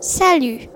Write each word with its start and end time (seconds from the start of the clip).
Salut 0.00 0.68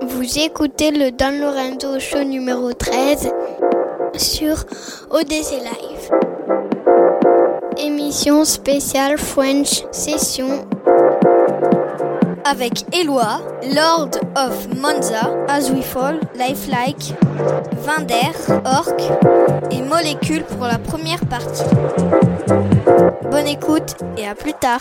Vous 0.00 0.38
écoutez 0.38 0.90
le 0.90 1.12
Don 1.12 1.38
Lorenzo 1.40 2.00
Show 2.00 2.24
numéro 2.24 2.72
13 2.72 3.30
sur 4.16 4.64
ODC 5.10 5.52
Live. 5.52 6.10
Émission 7.76 8.44
spéciale 8.44 9.18
French 9.18 9.84
Session 9.92 10.66
avec 12.44 12.84
Eloi, 12.92 13.40
Lord 13.74 14.10
of 14.36 14.68
Monza, 14.74 15.30
As 15.46 15.70
We 15.70 15.84
Fall, 15.84 16.18
Lifelike, 16.34 17.14
Vinder, 17.82 18.32
Orc 18.64 18.96
et 19.70 19.82
Molécule 19.82 20.42
pour 20.42 20.66
la 20.66 20.78
première 20.78 21.24
partie. 21.26 21.62
Bonne 23.30 23.46
écoute 23.46 23.94
et 24.16 24.26
à 24.26 24.34
plus 24.34 24.54
tard. 24.54 24.80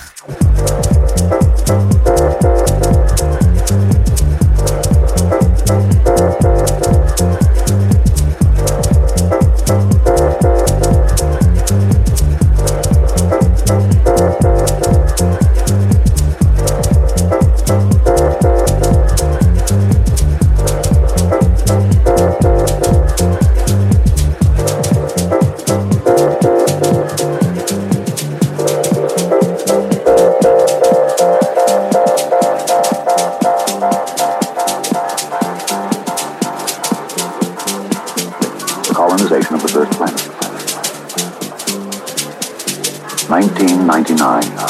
1989. 44.17 44.66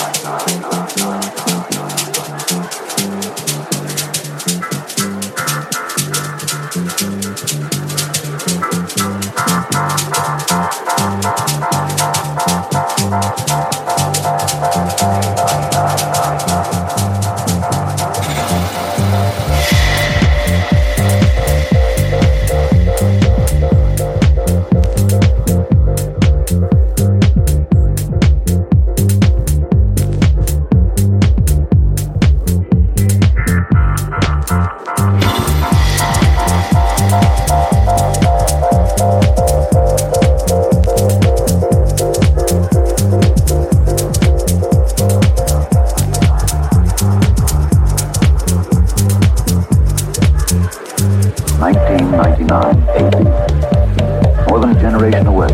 More 54.58 54.66
than 54.66 54.76
a 54.76 54.82
generation 54.82 55.28
away, 55.28 55.54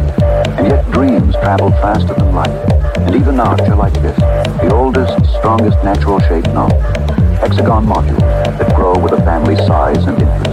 and 0.56 0.66
yet 0.66 0.90
dreams 0.91 1.36
travel 1.36 1.72
faster 1.72 2.14
than 2.14 2.34
light. 2.34 2.50
And 3.00 3.14
even 3.14 3.36
now, 3.36 3.53
you're 3.66 3.75
like 3.75 3.91
this, 3.96 4.18
the 4.62 4.74
oldest, 4.74 5.25
strongest 5.40 5.84
natural 5.84 6.22
shape 6.22 6.46
known. 6.53 6.72
Hexagon 7.41 7.86
modules 7.86 8.22
that 8.58 8.74
grow 8.78 8.97
with 8.97 9.12
a 9.12 9.22
family 9.25 9.58
size 9.58 10.06
and 10.06 10.22
interest. 10.22 10.53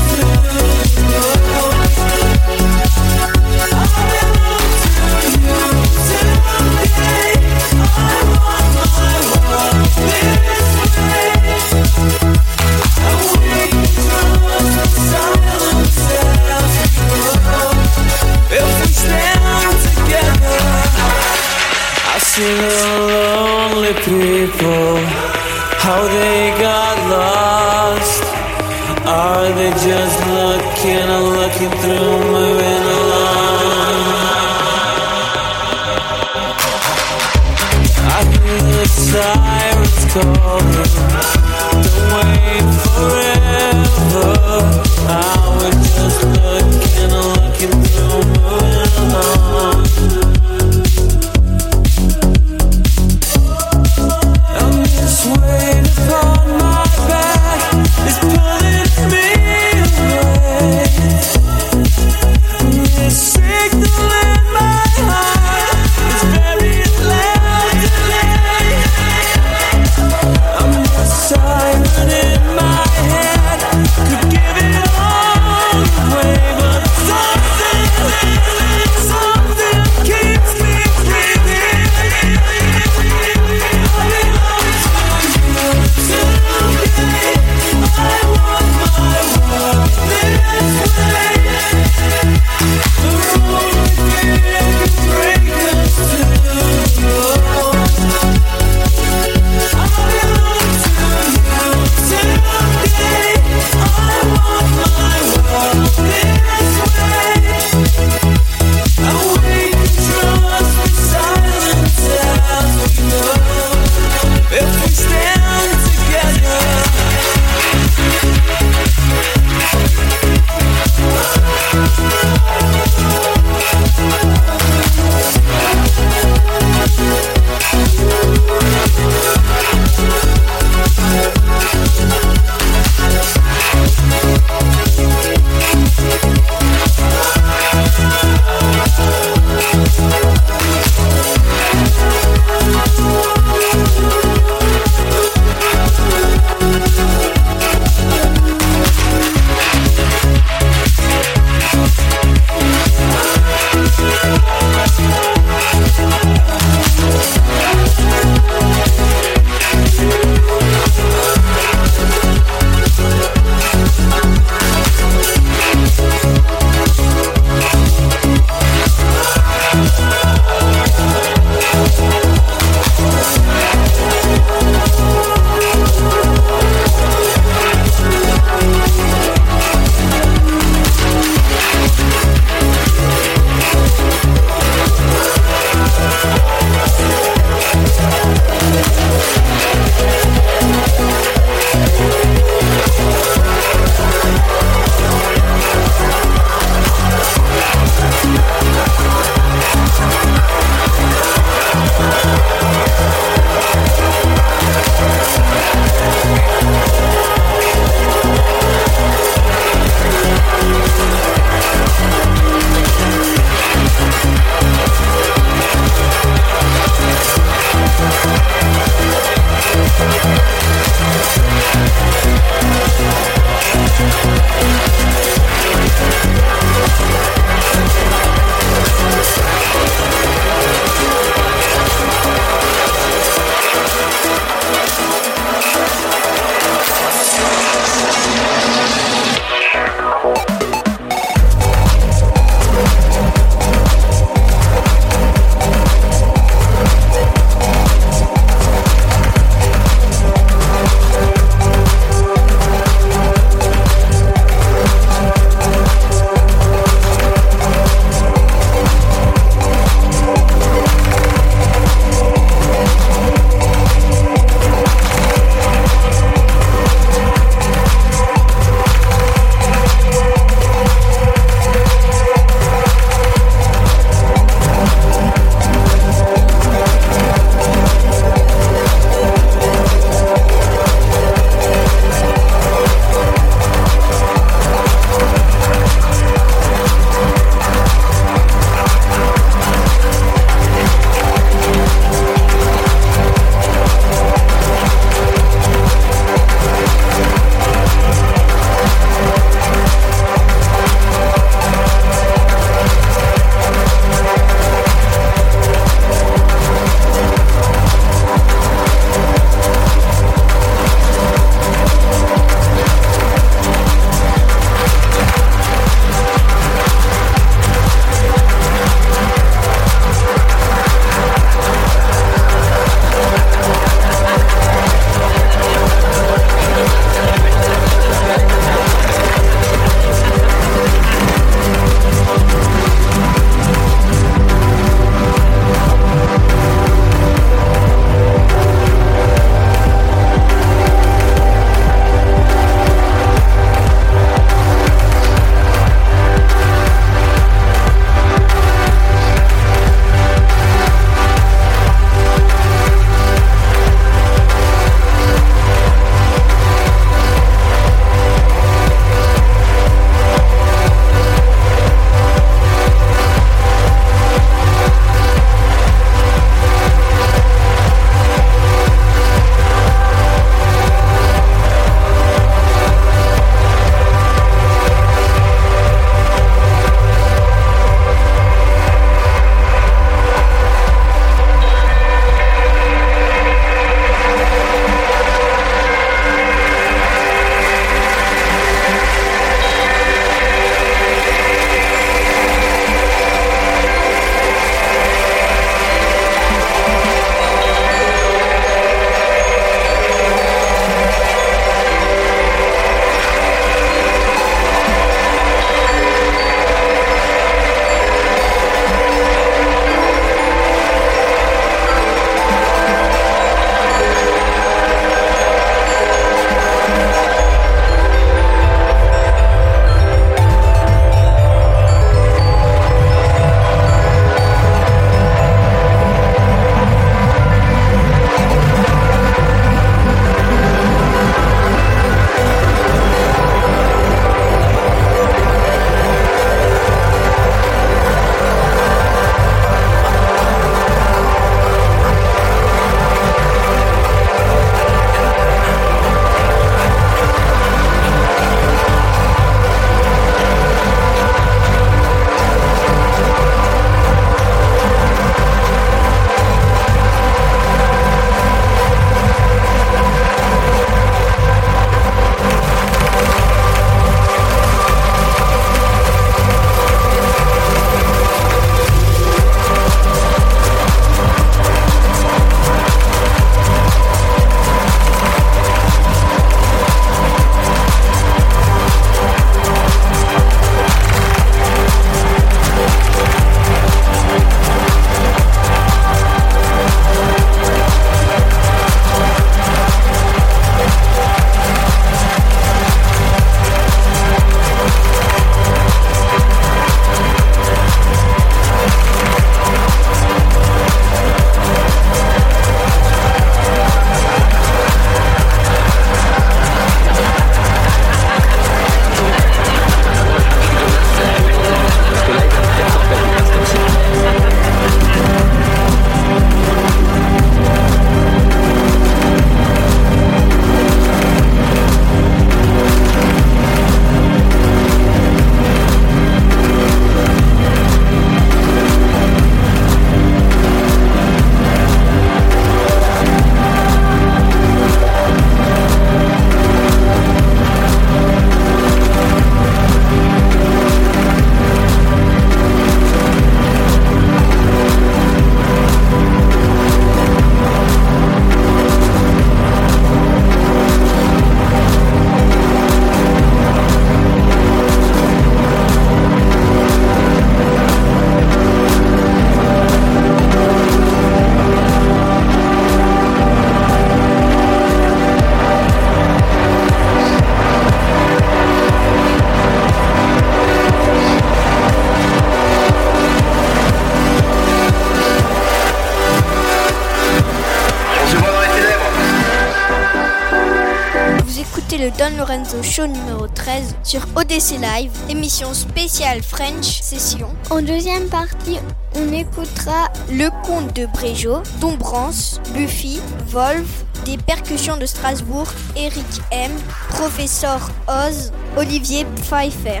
Show 582.82 583.06
numéro 583.06 583.48
13 583.48 583.96
sur 584.04 584.20
ODC 584.36 584.78
Live, 584.80 585.10
émission 585.28 585.74
spéciale 585.74 586.42
French 586.42 587.00
Session. 587.00 587.48
En 587.70 587.82
deuxième 587.82 588.28
partie, 588.28 588.78
on 589.16 589.32
écoutera 589.32 590.08
le 590.30 590.48
conte 590.64 590.94
de 590.94 591.06
Bréjo, 591.06 591.62
Dombrance, 591.80 592.60
Buffy, 592.74 593.20
Wolf, 593.48 594.04
des 594.24 594.36
percussions 594.36 594.96
de 594.96 595.06
Strasbourg, 595.06 595.66
Eric 595.96 596.26
M, 596.52 596.70
Professeur 597.08 597.90
Oz, 598.06 598.52
Olivier 598.76 599.24
Pfeiffer, 599.42 600.00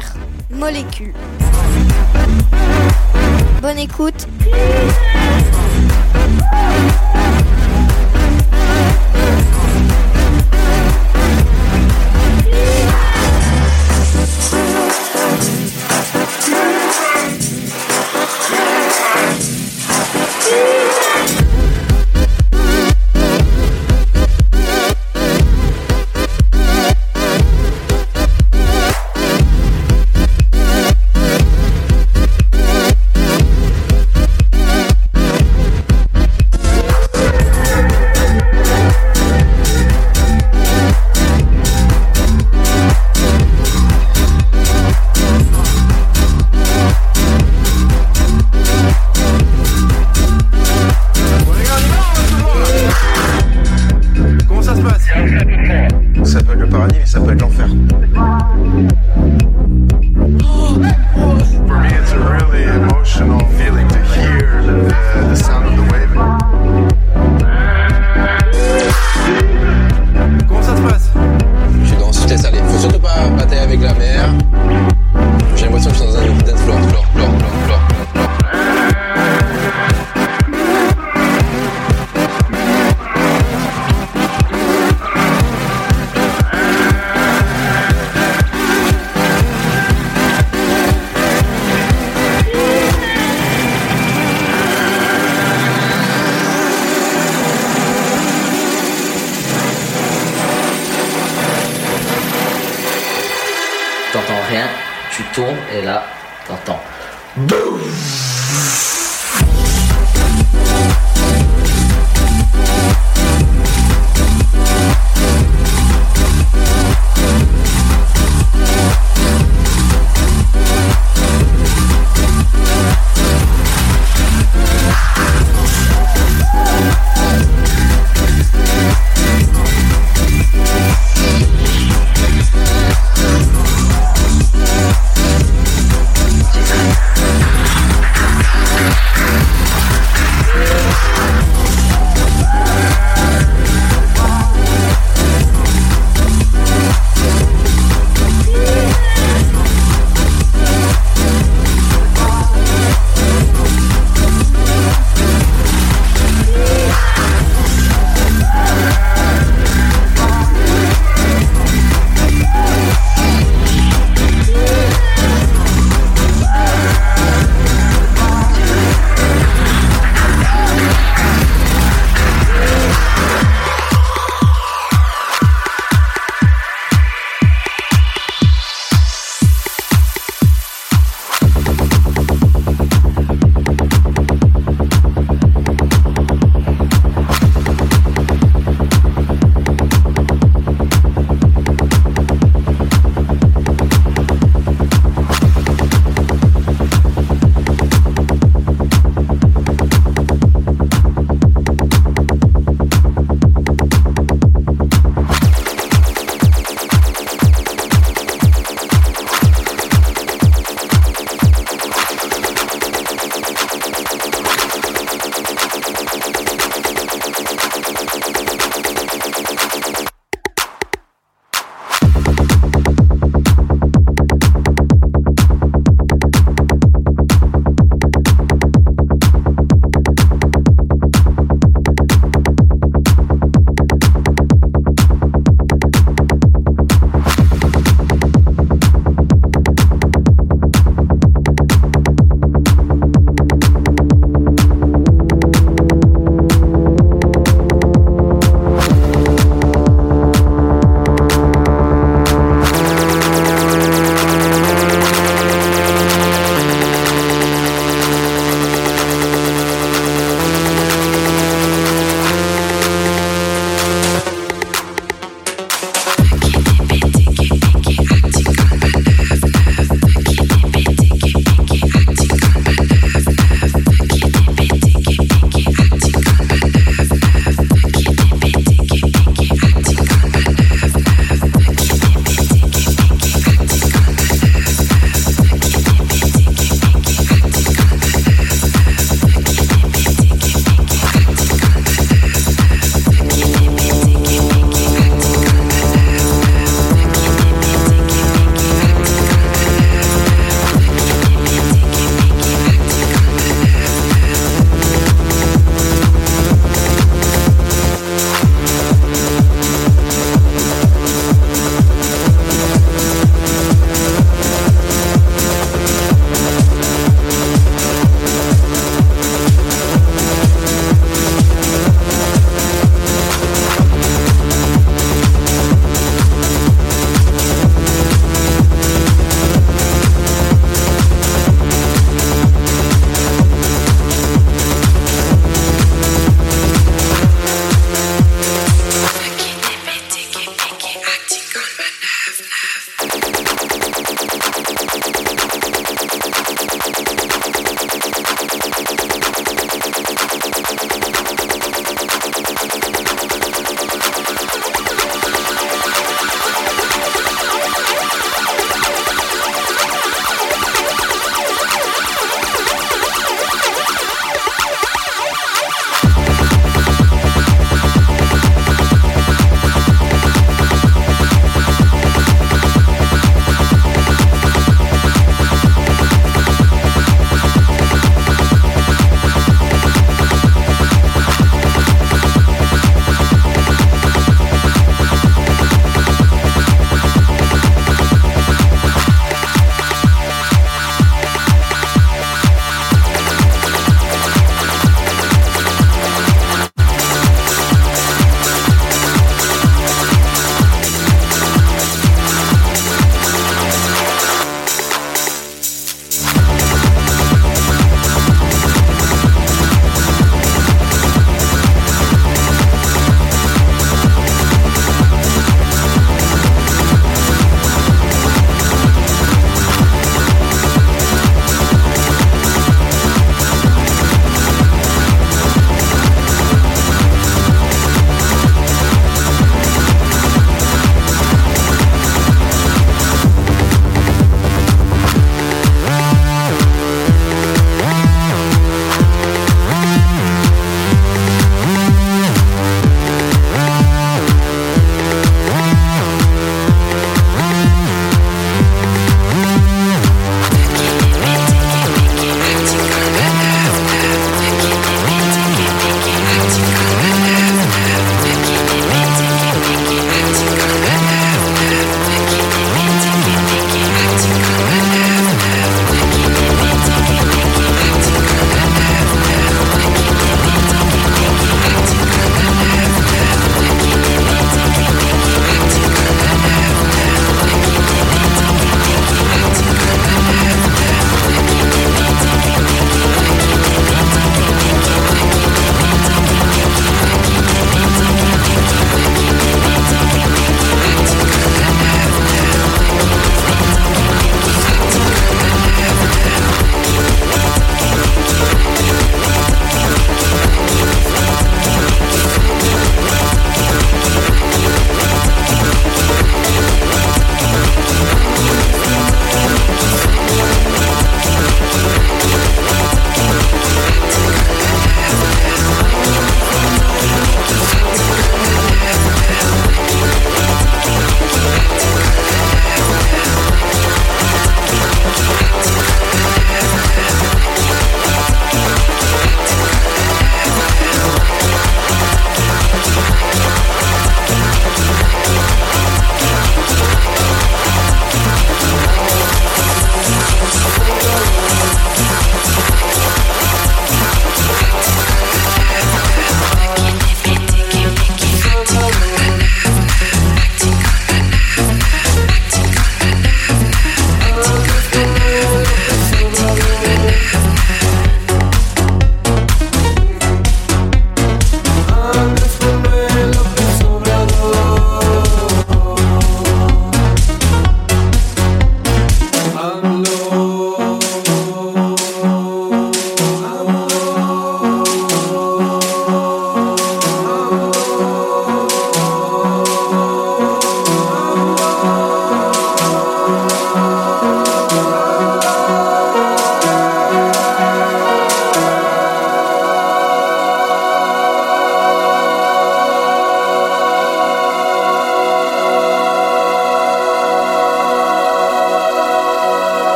Molécule. 0.50 1.14
Bonne 3.60 3.78
écoute. 3.78 4.26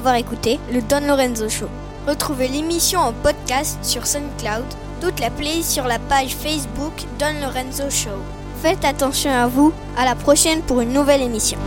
D'avoir 0.00 0.14
écouté 0.14 0.58
le 0.72 0.80
Don 0.80 1.06
Lorenzo 1.06 1.50
Show. 1.50 1.68
Retrouvez 2.08 2.48
l'émission 2.48 3.00
en 3.00 3.12
podcast 3.12 3.78
sur 3.82 4.06
SoundCloud, 4.06 4.64
toute 4.98 5.20
la 5.20 5.28
playlist 5.28 5.70
sur 5.70 5.86
la 5.86 5.98
page 5.98 6.34
Facebook 6.34 6.94
Don 7.18 7.38
Lorenzo 7.42 7.90
Show. 7.90 8.16
Faites 8.62 8.86
attention 8.86 9.30
à 9.30 9.46
vous, 9.46 9.74
à 9.98 10.06
la 10.06 10.14
prochaine 10.14 10.62
pour 10.62 10.80
une 10.80 10.94
nouvelle 10.94 11.20
émission. 11.20 11.58